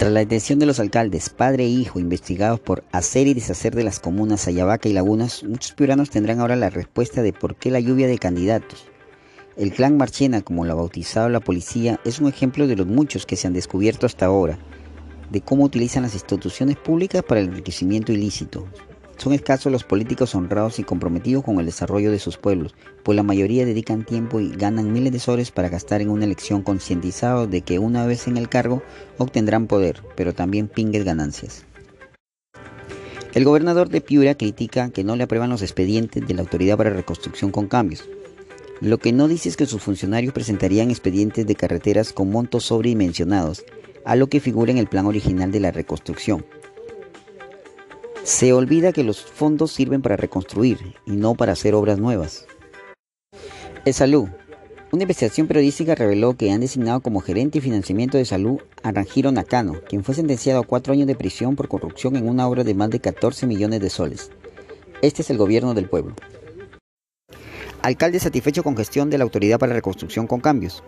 Tras 0.00 0.12
la 0.12 0.20
detención 0.20 0.58
de 0.58 0.64
los 0.64 0.80
alcaldes, 0.80 1.28
padre 1.28 1.64
e 1.64 1.68
hijo, 1.68 2.00
investigados 2.00 2.58
por 2.58 2.84
hacer 2.90 3.26
y 3.26 3.34
deshacer 3.34 3.74
de 3.74 3.84
las 3.84 4.00
comunas 4.00 4.48
Ayabaca 4.48 4.88
y 4.88 4.94
Lagunas, 4.94 5.44
muchos 5.44 5.72
piuranos 5.72 6.08
tendrán 6.08 6.40
ahora 6.40 6.56
la 6.56 6.70
respuesta 6.70 7.20
de 7.20 7.34
por 7.34 7.54
qué 7.54 7.70
la 7.70 7.80
lluvia 7.80 8.06
de 8.06 8.16
candidatos. 8.16 8.86
El 9.58 9.74
clan 9.74 9.98
Marchena, 9.98 10.40
como 10.40 10.64
lo 10.64 10.72
ha 10.72 10.76
bautizado 10.76 11.28
la 11.28 11.40
policía, 11.40 12.00
es 12.06 12.18
un 12.18 12.28
ejemplo 12.28 12.66
de 12.66 12.76
los 12.76 12.86
muchos 12.86 13.26
que 13.26 13.36
se 13.36 13.46
han 13.46 13.52
descubierto 13.52 14.06
hasta 14.06 14.24
ahora, 14.24 14.58
de 15.30 15.42
cómo 15.42 15.64
utilizan 15.64 16.04
las 16.04 16.14
instituciones 16.14 16.78
públicas 16.78 17.22
para 17.22 17.42
el 17.42 17.48
enriquecimiento 17.48 18.10
ilícito. 18.10 18.66
Son 19.20 19.34
escasos 19.34 19.70
los 19.70 19.84
políticos 19.84 20.34
honrados 20.34 20.78
y 20.78 20.82
comprometidos 20.82 21.44
con 21.44 21.60
el 21.60 21.66
desarrollo 21.66 22.10
de 22.10 22.18
sus 22.18 22.38
pueblos, 22.38 22.74
pues 23.02 23.16
la 23.16 23.22
mayoría 23.22 23.66
dedican 23.66 24.06
tiempo 24.06 24.40
y 24.40 24.48
ganan 24.48 24.94
miles 24.94 25.12
de 25.12 25.18
soles 25.18 25.50
para 25.50 25.68
gastar 25.68 26.00
en 26.00 26.08
una 26.08 26.24
elección 26.24 26.62
concientizados 26.62 27.50
de 27.50 27.60
que 27.60 27.78
una 27.78 28.06
vez 28.06 28.28
en 28.28 28.38
el 28.38 28.48
cargo 28.48 28.82
obtendrán 29.18 29.66
poder, 29.66 30.00
pero 30.16 30.32
también 30.32 30.68
pingues 30.68 31.04
ganancias. 31.04 31.66
El 33.34 33.44
gobernador 33.44 33.90
de 33.90 34.00
Piura 34.00 34.36
critica 34.36 34.88
que 34.88 35.04
no 35.04 35.16
le 35.16 35.24
aprueban 35.24 35.50
los 35.50 35.60
expedientes 35.60 36.26
de 36.26 36.32
la 36.32 36.40
Autoridad 36.40 36.78
para 36.78 36.88
Reconstrucción 36.88 37.50
con 37.50 37.68
cambios. 37.68 38.08
Lo 38.80 38.96
que 38.96 39.12
no 39.12 39.28
dice 39.28 39.50
es 39.50 39.58
que 39.58 39.66
sus 39.66 39.82
funcionarios 39.82 40.32
presentarían 40.32 40.90
expedientes 40.90 41.46
de 41.46 41.56
carreteras 41.56 42.14
con 42.14 42.30
montos 42.30 42.64
sobredimensionados, 42.64 43.66
a 44.06 44.16
lo 44.16 44.28
que 44.28 44.40
figura 44.40 44.72
en 44.72 44.78
el 44.78 44.86
plan 44.86 45.04
original 45.04 45.52
de 45.52 45.60
la 45.60 45.72
reconstrucción. 45.72 46.42
Se 48.22 48.52
olvida 48.52 48.92
que 48.92 49.02
los 49.02 49.22
fondos 49.22 49.72
sirven 49.72 50.02
para 50.02 50.16
reconstruir 50.16 50.94
y 51.06 51.12
no 51.12 51.34
para 51.34 51.52
hacer 51.52 51.74
obras 51.74 51.98
nuevas. 51.98 52.46
El 53.84 53.94
salud. 53.94 54.28
Una 54.92 55.04
investigación 55.04 55.46
periodística 55.46 55.94
reveló 55.94 56.36
que 56.36 56.50
han 56.50 56.60
designado 56.60 57.00
como 57.00 57.20
gerente 57.20 57.58
y 57.58 57.60
financiamiento 57.60 58.18
de 58.18 58.24
salud 58.24 58.58
a 58.82 58.90
Ranjiro 58.90 59.30
Nakano, 59.30 59.80
quien 59.88 60.04
fue 60.04 60.14
sentenciado 60.16 60.60
a 60.60 60.66
cuatro 60.66 60.92
años 60.92 61.06
de 61.06 61.14
prisión 61.14 61.54
por 61.56 61.68
corrupción 61.68 62.16
en 62.16 62.28
una 62.28 62.46
obra 62.46 62.64
de 62.64 62.74
más 62.74 62.90
de 62.90 63.00
14 63.00 63.46
millones 63.46 63.80
de 63.80 63.88
soles. 63.88 64.30
Este 65.00 65.22
es 65.22 65.30
el 65.30 65.38
gobierno 65.38 65.74
del 65.74 65.88
pueblo. 65.88 66.14
Alcalde 67.82 68.18
satisfecho 68.18 68.62
con 68.62 68.76
gestión 68.76 69.08
de 69.08 69.16
la 69.16 69.24
Autoridad 69.24 69.58
para 69.58 69.72
Reconstrucción 69.72 70.26
con 70.26 70.40
cambios. 70.40 70.82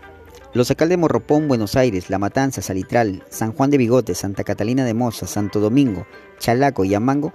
Los 0.54 0.68
alcaldes 0.68 0.98
de 0.98 1.00
Morropón, 1.00 1.48
Buenos 1.48 1.76
Aires, 1.76 2.10
La 2.10 2.18
Matanza, 2.18 2.60
Salitral, 2.60 3.22
San 3.30 3.52
Juan 3.52 3.70
de 3.70 3.78
Bigote, 3.78 4.14
Santa 4.14 4.44
Catalina 4.44 4.84
de 4.84 4.92
Moza, 4.92 5.26
Santo 5.26 5.60
Domingo, 5.60 6.06
Chalaco 6.38 6.84
y 6.84 6.94
Amango 6.94 7.32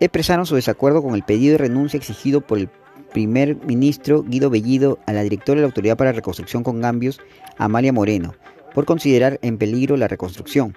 expresaron 0.00 0.44
su 0.44 0.54
desacuerdo 0.54 1.02
con 1.02 1.14
el 1.14 1.22
pedido 1.22 1.52
de 1.52 1.58
renuncia 1.58 1.96
exigido 1.96 2.42
por 2.42 2.58
el 2.58 2.68
primer 3.14 3.56
ministro 3.64 4.22
Guido 4.22 4.50
Bellido 4.50 4.98
a 5.06 5.14
la 5.14 5.22
directora 5.22 5.56
de 5.56 5.62
la 5.62 5.68
Autoridad 5.68 5.96
para 5.96 6.10
la 6.10 6.16
Reconstrucción 6.16 6.62
con 6.62 6.82
Cambios, 6.82 7.20
Amalia 7.56 7.90
Moreno, 7.90 8.34
por 8.74 8.84
considerar 8.84 9.38
en 9.40 9.56
peligro 9.56 9.96
la 9.96 10.06
reconstrucción. 10.06 10.76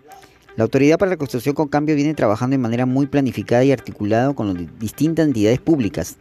La 0.56 0.64
Autoridad 0.64 0.98
para 0.98 1.10
la 1.10 1.16
Reconstrucción 1.16 1.56
con 1.56 1.68
Cambios 1.68 1.98
viene 1.98 2.14
trabajando 2.14 2.54
de 2.54 2.60
manera 2.60 2.86
muy 2.86 3.08
planificada 3.08 3.66
y 3.66 3.74
articulada 3.74 4.34
con 4.34 4.48
las 4.48 4.80
distintas 4.80 5.28
entidades 5.28 5.60
públicas, 5.60 6.16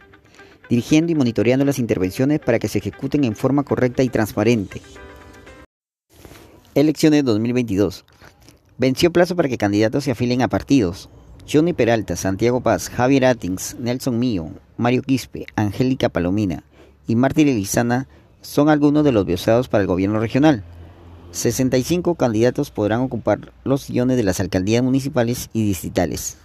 dirigiendo 0.69 1.13
y 1.13 1.15
monitoreando 1.15 1.63
las 1.63 1.79
intervenciones 1.79 2.41
para 2.41 2.59
que 2.59 2.67
se 2.67 2.79
ejecuten 2.79 3.23
en 3.23 3.37
forma 3.37 3.63
correcta 3.63 4.03
y 4.03 4.09
transparente. 4.09 4.81
Elecciones 6.73 7.25
2022. 7.25 8.05
Venció 8.77 9.11
plazo 9.11 9.35
para 9.35 9.49
que 9.49 9.57
candidatos 9.57 10.05
se 10.05 10.11
afilen 10.11 10.41
a 10.41 10.47
partidos. 10.47 11.09
Johnny 11.45 11.73
Peralta, 11.73 12.15
Santiago 12.15 12.61
Paz, 12.61 12.87
Javier 12.89 13.25
Attings, 13.25 13.75
Nelson 13.77 14.17
Mío, 14.17 14.51
Mario 14.77 15.01
Quispe, 15.01 15.47
Angélica 15.57 16.07
Palomina 16.07 16.63
y 17.07 17.17
Martín 17.17 17.49
Elizana 17.49 18.07
son 18.39 18.69
algunos 18.69 19.03
de 19.03 19.11
los 19.11 19.25
viosados 19.25 19.67
para 19.67 19.81
el 19.81 19.87
gobierno 19.87 20.21
regional. 20.21 20.63
65 21.31 22.15
candidatos 22.15 22.71
podrán 22.71 23.01
ocupar 23.01 23.51
los 23.65 23.81
sillones 23.81 24.15
de 24.15 24.23
las 24.23 24.39
alcaldías 24.39 24.81
municipales 24.81 25.49
y 25.51 25.65
distritales. 25.65 26.37